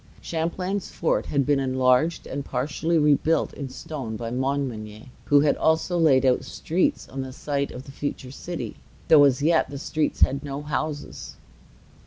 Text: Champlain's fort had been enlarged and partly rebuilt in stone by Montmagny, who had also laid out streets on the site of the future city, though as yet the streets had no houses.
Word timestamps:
Champlain's 0.19 0.89
fort 0.89 1.27
had 1.27 1.45
been 1.45 1.59
enlarged 1.59 2.25
and 2.25 2.43
partly 2.43 2.97
rebuilt 2.97 3.53
in 3.53 3.69
stone 3.69 4.15
by 4.15 4.31
Montmagny, 4.31 5.11
who 5.25 5.41
had 5.41 5.55
also 5.57 5.95
laid 5.95 6.25
out 6.25 6.43
streets 6.43 7.07
on 7.07 7.21
the 7.21 7.31
site 7.31 7.69
of 7.69 7.83
the 7.83 7.91
future 7.91 8.31
city, 8.31 8.77
though 9.09 9.23
as 9.25 9.43
yet 9.43 9.69
the 9.69 9.77
streets 9.77 10.21
had 10.21 10.43
no 10.43 10.63
houses. 10.63 11.35